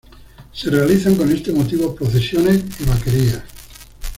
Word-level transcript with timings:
Se 0.51 0.71
realizan 0.71 1.13
con 1.13 1.31
este 1.31 1.51
motivo 1.51 1.93
procesiones 1.93 2.63
y 2.79 2.85
vaquerías. 2.85 3.43